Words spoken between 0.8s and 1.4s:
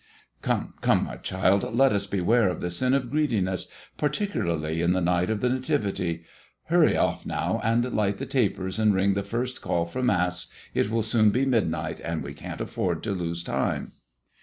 come, my